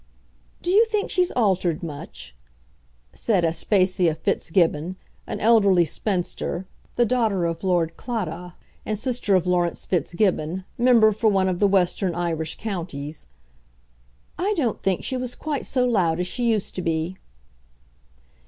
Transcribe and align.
"Do 0.63 0.71
you 0.71 0.83
think 0.85 1.11
she's 1.11 1.29
altered 1.33 1.83
much?" 1.83 2.35
said 3.13 3.45
Aspasia 3.45 4.15
Fitzgibbon, 4.15 4.95
an 5.27 5.39
elderly 5.39 5.85
spinster, 5.85 6.65
the 6.95 7.05
daughter 7.05 7.45
of 7.45 7.63
Lord 7.63 7.95
Claddagh, 7.97 8.55
and 8.83 8.97
sister 8.97 9.35
of 9.35 9.45
Laurence 9.45 9.85
Fitzgibbon, 9.85 10.65
member 10.75 11.11
for 11.11 11.29
one 11.29 11.47
of 11.47 11.59
the 11.59 11.67
western 11.67 12.15
Irish 12.15 12.57
counties. 12.57 13.27
"I 14.39 14.55
don't 14.57 14.81
think 14.81 15.03
she 15.03 15.17
was 15.17 15.35
quite 15.35 15.67
so 15.67 15.85
loud 15.85 16.19
as 16.19 16.25
she 16.25 16.49
used 16.49 16.73
to 16.77 16.81
be." 16.81 17.15